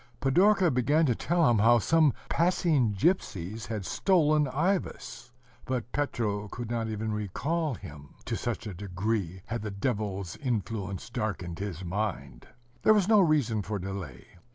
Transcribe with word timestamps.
Pidorka 0.19 0.71
began 0.73 1.05
to 1.05 1.13
tell 1.13 1.47
him 1.47 1.59
how 1.59 1.77
some 1.77 2.11
passing 2.27 2.95
gypsies 2.95 3.67
had 3.67 3.85
stolen 3.85 4.47
Ivas; 4.47 5.31
but 5.63 5.91
Petro 5.91 6.47
could 6.47 6.71
not 6.71 6.87
even 6.87 7.13
recall 7.13 7.75
him 7.75 8.15
to 8.25 8.35
such 8.35 8.65
a 8.65 8.73
degree 8.73 9.43
had 9.45 9.61
the 9.61 9.69
Devil's 9.69 10.37
influence 10.37 11.07
darkened 11.11 11.59
his 11.59 11.85
mind! 11.85 12.47
There 12.81 12.95
was 12.95 13.07
no 13.07 13.19
reason 13.21 13.61
for 13.61 13.77
delay. 13.77 14.25